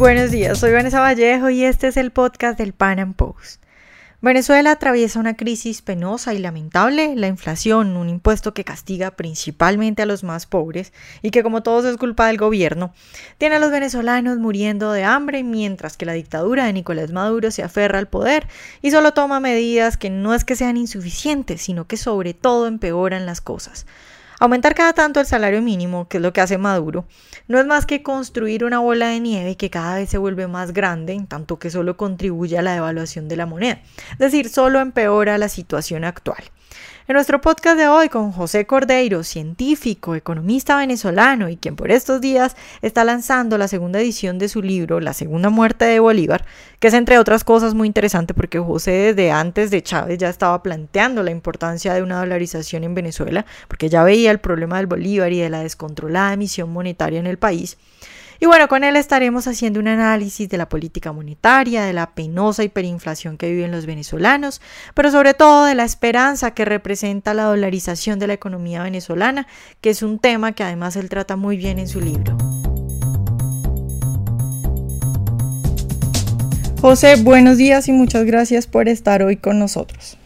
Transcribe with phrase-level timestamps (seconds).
[0.00, 3.62] Buenos días, soy Vanessa Vallejo y este es el podcast del Pan Am Post.
[4.22, 10.06] Venezuela atraviesa una crisis penosa y lamentable, la inflación, un impuesto que castiga principalmente a
[10.06, 12.94] los más pobres y que como todos es culpa del gobierno,
[13.36, 17.62] tiene a los venezolanos muriendo de hambre mientras que la dictadura de Nicolás Maduro se
[17.62, 18.48] aferra al poder
[18.80, 23.26] y solo toma medidas que no es que sean insuficientes, sino que sobre todo empeoran
[23.26, 23.84] las cosas.
[24.42, 27.04] Aumentar cada tanto el salario mínimo, que es lo que hace Maduro,
[27.46, 30.72] no es más que construir una bola de nieve que cada vez se vuelve más
[30.72, 33.82] grande, en tanto que solo contribuye a la devaluación de la moneda.
[34.12, 36.42] Es decir, solo empeora la situación actual.
[37.10, 42.20] En nuestro podcast de hoy con José Cordeiro, científico, economista venezolano y quien por estos
[42.20, 46.44] días está lanzando la segunda edición de su libro La segunda muerte de Bolívar,
[46.78, 50.62] que es entre otras cosas muy interesante porque José desde antes de Chávez ya estaba
[50.62, 55.32] planteando la importancia de una dolarización en Venezuela, porque ya veía el problema del Bolívar
[55.32, 57.76] y de la descontrolada emisión monetaria en el país.
[58.42, 62.64] Y bueno, con él estaremos haciendo un análisis de la política monetaria, de la penosa
[62.64, 64.62] hiperinflación que viven los venezolanos,
[64.94, 69.46] pero sobre todo de la esperanza que representa la dolarización de la economía venezolana,
[69.82, 72.38] que es un tema que además él trata muy bien en su libro.
[76.80, 80.16] José, buenos días y muchas gracias por estar hoy con nosotros.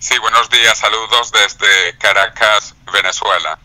[0.00, 3.56] Sí, buenos días, saludos desde Caracas, Venezuela.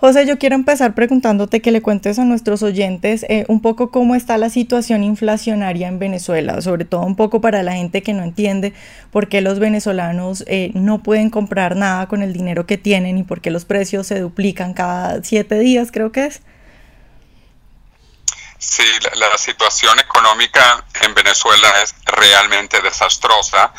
[0.00, 4.14] José, yo quiero empezar preguntándote que le cuentes a nuestros oyentes eh, un poco cómo
[4.14, 8.22] está la situación inflacionaria en Venezuela, sobre todo un poco para la gente que no
[8.22, 8.72] entiende
[9.10, 13.24] por qué los venezolanos eh, no pueden comprar nada con el dinero que tienen y
[13.24, 16.40] por qué los precios se duplican cada siete días, creo que es.
[18.60, 23.72] Sí, la, situación económica en Venezuela es realmente desastrosa.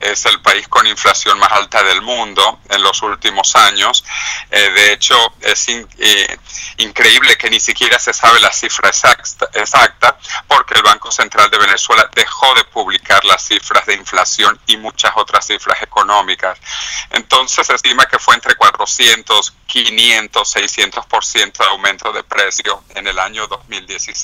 [0.00, 4.04] Es el país con inflación más alta del mundo en los últimos años.
[4.50, 6.38] Eh, de hecho, es eh,
[6.78, 10.18] increíble que ni siquiera se sabe la cifra exacta, exacta,
[10.48, 15.12] porque el Banco Central de Venezuela dejó de publicar las cifras de inflación y muchas
[15.14, 16.58] otras cifras económicas.
[17.10, 23.20] Entonces se estima que fue entre 400, 500, 600% de aumento de precio en el
[23.20, 24.23] año 2016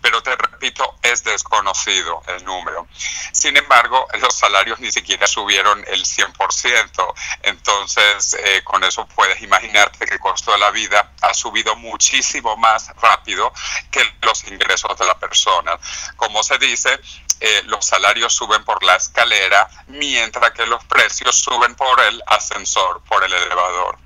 [0.00, 2.86] pero te repito, es desconocido el número.
[3.32, 10.06] Sin embargo, los salarios ni siquiera subieron el 100%, entonces eh, con eso puedes imaginarte
[10.06, 13.52] que el costo de la vida ha subido muchísimo más rápido
[13.90, 15.78] que los ingresos de la persona.
[16.16, 17.00] Como se dice,
[17.40, 23.02] eh, los salarios suben por la escalera, mientras que los precios suben por el ascensor,
[23.04, 23.98] por el elevador.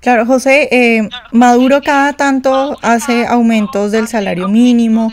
[0.00, 5.12] Claro, José, eh, Maduro cada tanto hace aumentos del salario mínimo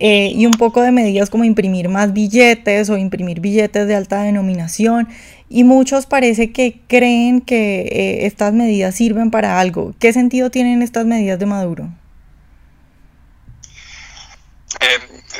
[0.00, 4.22] eh, y un poco de medidas como imprimir más billetes o imprimir billetes de alta
[4.22, 5.08] denominación
[5.48, 9.94] y muchos parece que creen que eh, estas medidas sirven para algo.
[10.00, 11.88] ¿Qué sentido tienen estas medidas de Maduro?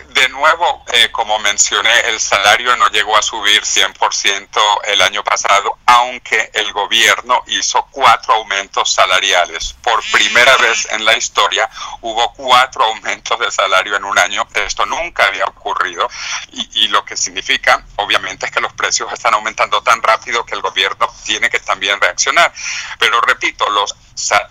[0.08, 5.78] De nuevo, eh, como mencioné, el salario no llegó a subir 100% el año pasado,
[5.86, 9.74] aunque el gobierno hizo cuatro aumentos salariales.
[9.82, 11.68] Por primera vez en la historia
[12.00, 14.46] hubo cuatro aumentos de salario en un año.
[14.54, 16.08] Esto nunca había ocurrido
[16.52, 20.54] y, y lo que significa, obviamente, es que los precios están aumentando tan rápido que
[20.54, 22.52] el gobierno tiene que también reaccionar.
[22.98, 23.94] Pero repito, los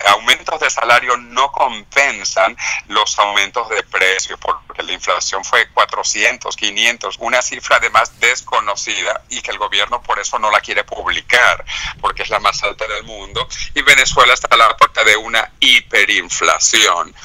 [0.08, 7.16] aumentos de salario no compensan los aumentos de precios porque la inflación fue 400, 500,
[7.20, 11.64] una cifra además desconocida y que el gobierno por eso no la quiere publicar
[12.02, 15.50] porque es la más alta del mundo y Venezuela está a la puerta de una
[15.60, 17.16] hiperinflación.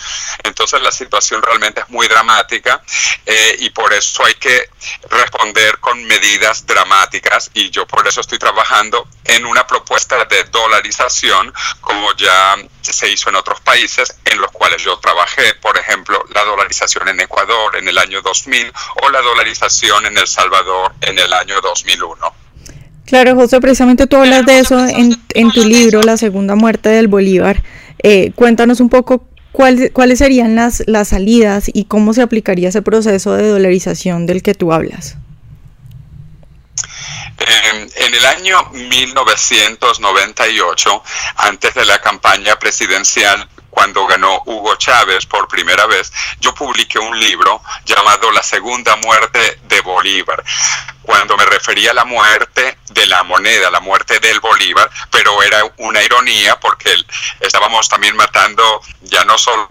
[0.45, 2.83] Entonces la situación realmente es muy dramática
[3.27, 4.71] eh, y por eso hay que
[5.11, 11.53] responder con medidas dramáticas y yo por eso estoy trabajando en una propuesta de dolarización
[11.81, 16.18] como ya se hizo en otros países en los cuales yo trabajé, por ejemplo,
[16.69, 21.33] dolarización en Ecuador en el año 2000 o la dolarización en El Salvador en el
[21.33, 22.17] año 2001.
[23.07, 25.17] Claro, José, precisamente tú hablas de eso en,
[25.53, 27.63] tu libro, La Segunda Muerte del Bolívar.
[28.03, 33.35] Eh, cuéntanos un poco cuáles serían las, las salidas y cómo se aplicaría ese proceso
[33.35, 35.17] de dolarización del que tú hablas.
[37.97, 41.03] en el año 1998,
[41.37, 47.17] antes de la campaña presidencial, cuando ganó Hugo Chávez por primera vez, yo publiqué un
[47.17, 50.43] libro llamado La Segunda Muerte de Bolívar,
[51.01, 55.63] cuando me refería a la muerte de la moneda, la muerte del Bolívar, pero era
[55.77, 56.93] una ironía porque
[57.39, 59.71] estábamos también matando ya no solo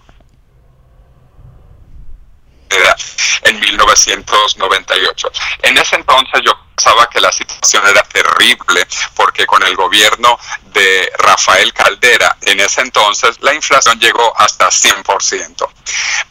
[3.42, 5.32] en 1998.
[5.62, 10.38] En ese entonces yo pensaba que la situación era terrible porque con el gobierno
[10.78, 15.68] de Rafael Caldera en ese entonces la inflación llegó hasta 100%.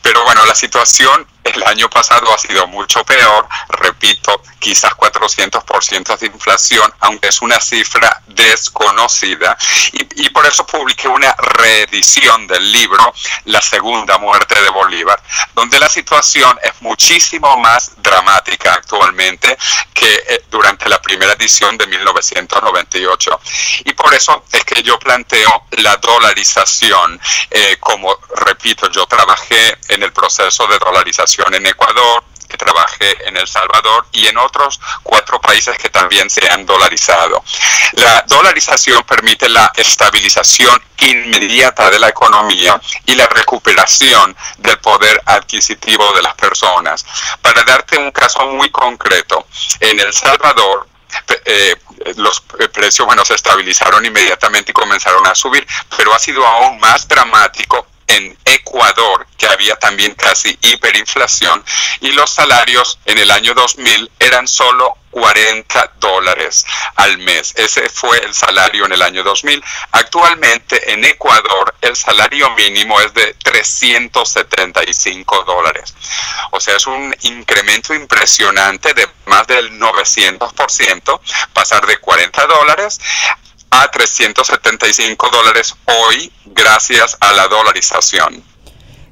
[0.01, 6.27] Pero bueno, la situación el año pasado ha sido mucho peor, repito, quizás 400% de
[6.27, 9.57] inflación, aunque es una cifra desconocida.
[9.93, 13.13] Y, por eso publiqué una reedición del libro
[13.45, 15.19] La Segunda Muerte de Bolívar,
[15.55, 19.57] donde la situación es muchísimo más dramática actualmente
[19.93, 23.39] que eh, durante la primera edición de 1998.
[23.85, 30.03] Y por eso es que yo planteo la dolarización, eh, como repito, yo trabajé en
[30.03, 35.39] el proceso de dolarización en Ecuador, que trabajé en El Salvador y en otros cuatro
[35.39, 37.43] países que también se han dolarizado.
[37.93, 46.13] La dolarización permite la estabilización inmediata de la economía y la recuperación del poder adquisitivo
[46.13, 47.05] de las personas.
[47.41, 49.47] Para darte un caso muy concreto,
[49.79, 50.87] en El Salvador
[51.45, 51.75] eh,
[52.17, 52.41] los
[52.71, 57.87] precios bueno, se estabilizaron inmediatamente y comenzaron a subir, pero ha sido aún más dramático
[58.07, 61.63] en Ecuador, que había también casi hiperinflación,
[62.01, 66.65] y los salarios en el año 2000 eran solo 40 dólares
[66.95, 67.53] al mes.
[67.55, 69.63] Ese fue el salario en el año 2000.
[69.91, 75.95] Actualmente en Ecuador el salario mínimo es de 375 dólares.
[76.51, 81.19] O sea, es un incremento impresionante de más del 900%,
[81.53, 82.99] pasar de 40 dólares
[83.71, 88.43] a 375 dólares hoy gracias a la dolarización.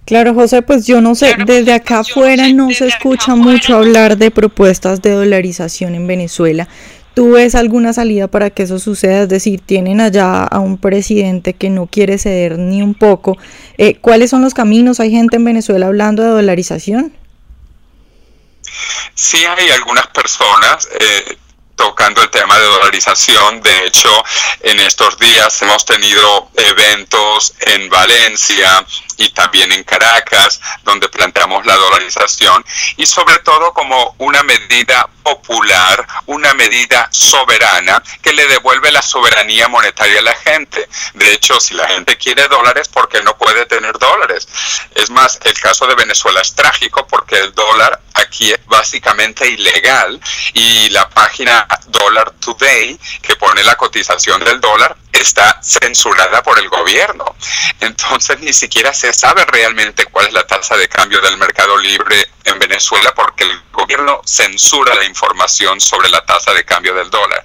[0.05, 4.29] Claro, José, pues yo no sé, desde acá afuera no se escucha mucho hablar de
[4.29, 6.67] propuestas de dolarización en Venezuela.
[7.15, 9.23] ¿Tú ves alguna salida para que eso suceda?
[9.23, 13.37] Es decir, tienen allá a un presidente que no quiere ceder ni un poco.
[13.77, 14.99] Eh, ¿Cuáles son los caminos?
[14.99, 17.13] ¿Hay gente en Venezuela hablando de dolarización?
[19.15, 20.89] Sí hay algunas personas.
[20.99, 21.37] Eh,
[21.75, 23.61] tocando el tema de dolarización.
[23.61, 24.09] De hecho,
[24.61, 28.85] en estos días hemos tenido eventos en Valencia
[29.17, 32.65] y también en Caracas, donde planteamos la dolarización
[32.97, 39.67] y sobre todo como una medida popular, una medida soberana que le devuelve la soberanía
[39.67, 40.87] monetaria a la gente.
[41.15, 44.47] De hecho, si la gente quiere dólares, ¿por qué no puede tener dólares?
[44.93, 50.19] Es más, el caso de Venezuela es trágico porque el dólar aquí es básicamente ilegal
[50.53, 56.69] y la página Dollar Today, que pone la cotización del dólar, está censurada por el
[56.69, 57.35] gobierno.
[57.79, 62.27] Entonces ni siquiera se sabe realmente cuál es la tasa de cambio del mercado libre
[62.43, 67.43] en Venezuela porque el gobierno censura la información sobre la tasa de cambio del dólar.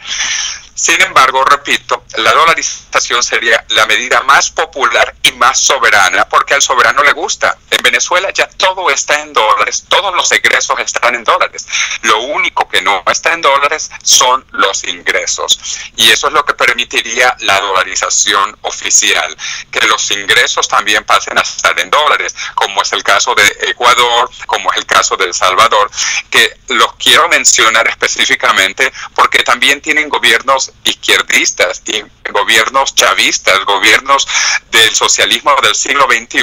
[0.74, 6.62] Sin embargo, repito, la dolarización sería la medida más popular y más soberana porque al
[6.62, 7.56] soberano le gusta.
[7.70, 11.66] En Venezuela ya todo está en dólares, todos los egresos están en dólares.
[12.02, 15.60] Lo único que no está en dólares son los ingresos.
[15.96, 19.36] Y eso es lo que permitiría la dolarización oficial,
[19.70, 24.30] que los ingresos también pasen a estar en dólares, como es el caso de Ecuador,
[24.46, 25.90] como es el caso de El Salvador,
[26.28, 31.99] que los quiero mencionar específicamente porque también tienen gobiernos izquierdistas y
[32.32, 34.26] gobiernos chavistas, gobiernos
[34.70, 36.40] del socialismo del siglo XXI,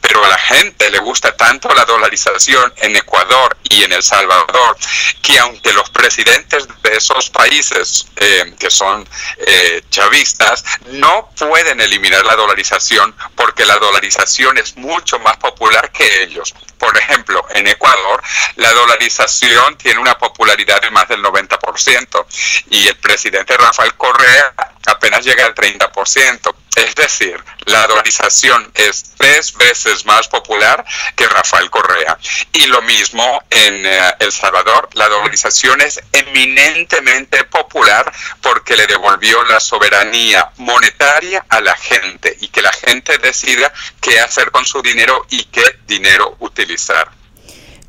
[0.00, 4.76] pero a la gente le gusta tanto la dolarización en Ecuador y en El Salvador,
[5.22, 9.08] que aunque los presidentes de esos países eh, que son
[9.38, 16.22] eh, chavistas no pueden eliminar la dolarización porque la dolarización es mucho más popular que
[16.22, 16.54] ellos.
[16.78, 18.22] Por ejemplo, en Ecuador
[18.56, 22.26] la dolarización tiene una popularidad de más del 90%
[22.70, 24.54] y el presidente Rafael Correa
[24.86, 26.54] apenas llega al 30%.
[26.76, 32.18] Es decir, la dolarización es tres veces más popular que Rafael Correa.
[32.52, 39.42] Y lo mismo en eh, El Salvador, la dolarización es eminentemente popular porque le devolvió
[39.44, 44.82] la soberanía monetaria a la gente y que la gente decida qué hacer con su
[44.82, 47.23] dinero y qué dinero utilizar.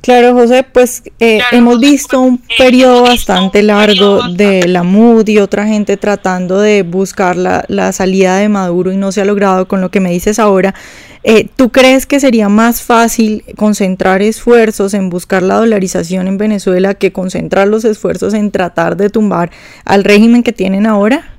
[0.06, 5.66] Claro, José, pues eh, hemos visto un periodo bastante largo de la MUD y otra
[5.66, 9.82] gente tratando de buscar la, la, salida de Maduro y no se ha logrado con
[9.82, 10.76] lo que me dices ahora.
[11.24, 16.94] Eh, ¿Tú crees que sería más fácil concentrar esfuerzos en buscar la dolarización en Venezuela
[16.94, 19.50] que concentrar los esfuerzos en tratar de tumbar
[19.86, 21.36] al régimen que tienen ahora?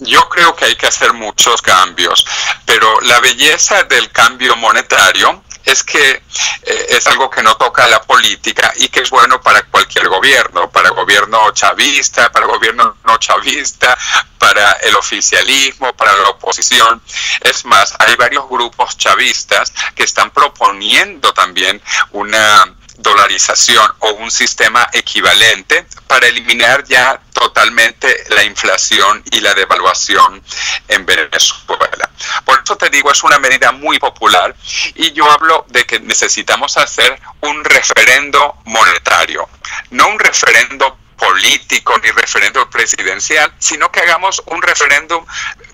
[0.00, 2.26] Yo creo que hay que hacer muchos cambios,
[2.64, 6.22] pero la belleza del cambio monetario es que
[6.62, 10.70] eh, es algo que no toca la política y que es bueno para cualquier gobierno,
[10.70, 13.98] para gobierno chavista, para gobierno no chavista,
[14.38, 17.02] para el oficialismo, para la oposición.
[17.40, 21.82] Es más, hay varios grupos chavistas que están proponiendo también
[22.12, 22.64] una
[22.98, 30.42] dolarización o un sistema equivalente para eliminar ya totalmente la inflación y la devaluación
[30.88, 32.10] en Venezuela.
[32.44, 34.54] Por eso te digo, es una medida muy popular
[34.94, 39.48] y yo hablo de que necesitamos hacer un referendo monetario,
[39.90, 45.24] no un referendo político ni referéndum presidencial, sino que hagamos un referéndum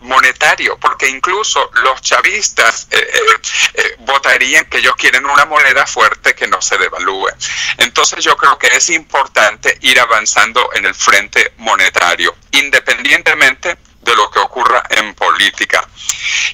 [0.01, 3.21] monetario, porque incluso los chavistas eh, eh,
[3.75, 7.29] eh, votarían que ellos quieren una moneda fuerte que no se devalúe.
[7.79, 14.31] Entonces yo creo que es importante ir avanzando en el frente monetario, independientemente de lo
[14.31, 15.87] que ocurra en política.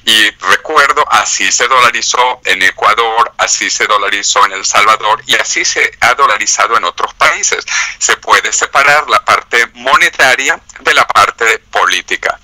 [0.05, 5.65] Y recuerdo, así se dolarizó en Ecuador, así se dolarizó en El Salvador y así
[5.65, 7.65] se ha dolarizado en otros países.
[7.97, 12.39] Se puede separar la parte monetaria de la parte política.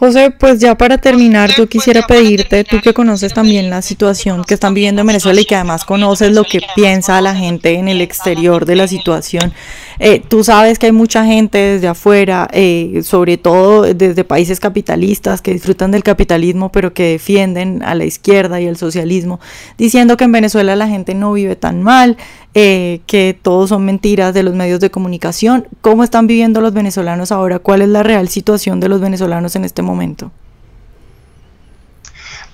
[0.00, 4.54] José, pues ya para terminar, yo quisiera pedirte, tú que conoces también la situación que
[4.54, 8.00] están viviendo en Venezuela y que además conoces lo que piensa la gente en el
[8.00, 9.52] exterior de la situación,
[9.98, 15.42] eh, tú sabes que hay mucha gente desde afuera, eh, sobre todo desde países capitalistas
[15.42, 19.38] que disfrutan del capitalismo, pero que defienden a la izquierda y el socialismo,
[19.76, 22.16] diciendo que en Venezuela la gente no vive tan mal,
[22.54, 25.68] eh, que todos son mentiras de los medios de comunicación.
[25.80, 27.58] ¿Cómo están viviendo los venezolanos ahora?
[27.58, 30.32] ¿Cuál es la real situación de los venezolanos en este momento?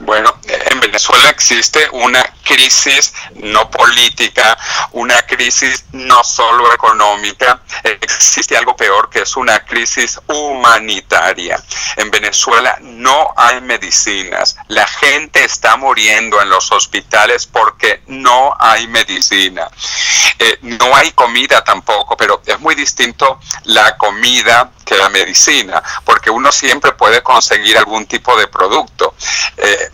[0.01, 0.46] Bueno, en
[0.97, 4.57] Venezuela existe una crisis no política,
[4.93, 11.63] una crisis no solo económica, existe algo peor que es una crisis humanitaria.
[11.97, 18.89] En Venezuela no hay medicinas, la gente está muriendo en los hospitales porque no hay
[18.89, 19.69] medicina.
[20.39, 26.31] Eh, no hay comida tampoco, pero es muy distinto la comida que la medicina, porque
[26.31, 29.15] uno siempre puede conseguir algún tipo de producto.
[29.57, 29.91] Eh,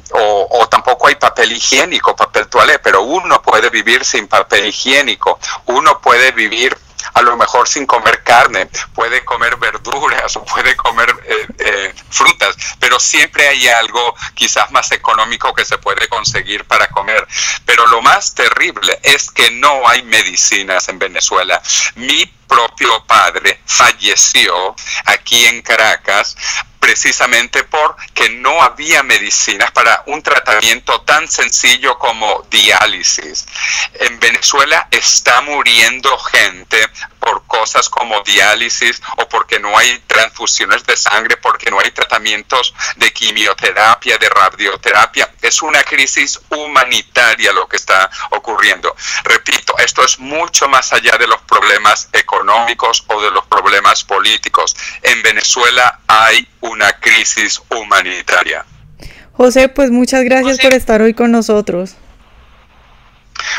[1.16, 6.76] papel higiénico, papel toalé, pero uno puede vivir sin papel higiénico, uno puede vivir
[7.14, 12.57] a lo mejor sin comer carne, puede comer verduras o puede comer eh, eh, frutas,
[12.78, 17.26] pero siempre hay algo quizás más económico que se puede conseguir para comer.
[17.64, 21.61] Pero lo más terrible es que no hay medicinas en Venezuela.
[21.97, 24.75] Mi propio padre falleció
[25.07, 26.37] aquí en Caracas
[26.82, 33.46] precisamente porque no había medicinas para un tratamiento tan sencillo como diálisis.
[34.00, 36.88] En Venezuela está muriendo gente
[37.22, 42.74] por cosas como diálisis o porque no hay transfusiones de sangre, porque no hay tratamientos
[42.96, 45.32] de quimioterapia, de radioterapia.
[45.40, 48.94] Es una crisis humanitaria lo que está ocurriendo.
[49.22, 54.74] Repito, esto es mucho más allá de los problemas económicos o de los problemas políticos.
[55.02, 58.64] En Venezuela hay una crisis humanitaria.
[59.34, 61.94] José, pues muchas gracias por estar hoy con nosotros.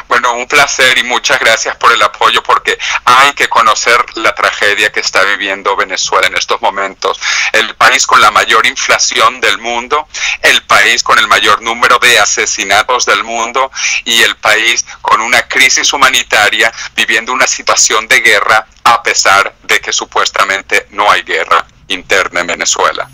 [0.07, 4.91] Bueno, un placer y muchas gracias por el apoyo porque hay que conocer la tragedia
[4.91, 7.19] que está viviendo Venezuela en estos momentos.
[7.51, 10.07] El país con la mayor inflación del mundo,
[10.41, 13.71] el país con el mayor número de asesinatos del mundo
[14.05, 19.79] y el país con una crisis humanitaria viviendo una situación de guerra a pesar de
[19.79, 23.09] que supuestamente no hay guerra interna en Venezuela.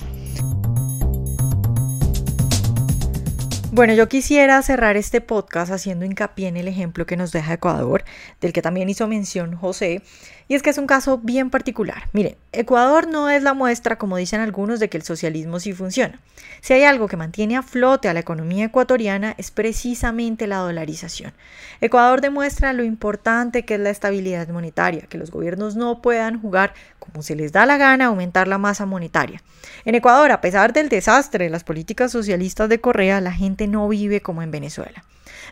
[3.79, 8.03] Bueno, yo quisiera cerrar este podcast haciendo hincapié en el ejemplo que nos deja Ecuador,
[8.41, 10.01] del que también hizo mención José,
[10.49, 12.09] y es que es un caso bien particular.
[12.11, 16.19] Mire, Ecuador no es la muestra, como dicen algunos, de que el socialismo sí funciona.
[16.59, 21.33] Si hay algo que mantiene a flote a la economía ecuatoriana es precisamente la dolarización.
[21.81, 26.73] Ecuador demuestra lo importante que es la estabilidad monetaria, que los gobiernos no puedan jugar
[26.97, 29.43] como se les da la gana aumentar la masa monetaria.
[29.85, 33.87] En Ecuador, a pesar del desastre de las políticas socialistas de Correa, la gente no
[33.87, 35.03] vive como en Venezuela.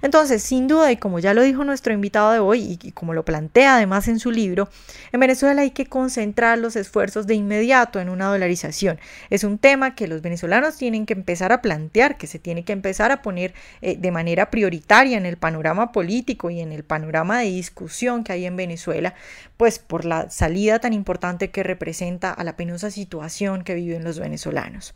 [0.01, 3.25] Entonces, sin duda, y como ya lo dijo nuestro invitado de hoy, y, como lo
[3.25, 4.69] plantea además en su libro,
[5.11, 8.99] en Venezuela hay que concentrar los esfuerzos de inmediato en una dolarización.
[9.29, 12.73] Es un tema que los venezolanos tienen que empezar a plantear, que se tiene que
[12.73, 17.39] empezar a poner eh, de manera prioritaria en el panorama político y en el panorama
[17.39, 19.13] de discusión que hay en Venezuela,
[19.57, 24.19] pues por la salida tan importante que representa a la penosa situación que viven los
[24.19, 24.93] venezolanos.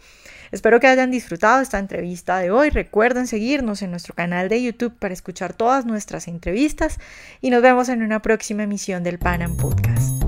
[0.51, 2.69] Espero que hayan disfrutado esta entrevista de hoy.
[2.69, 6.97] Recuerden seguirnos en nuestro canal de YouTube para escuchar todas nuestras entrevistas
[7.39, 10.20] y nos vemos en una próxima emisión del Panam Podcast.